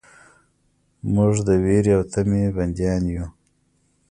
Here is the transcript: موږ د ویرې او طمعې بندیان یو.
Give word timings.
موږ 1.13 1.33
د 1.47 1.49
ویرې 1.63 1.91
او 1.97 2.03
طمعې 2.13 2.45
بندیان 2.57 3.03
یو. 3.15 3.25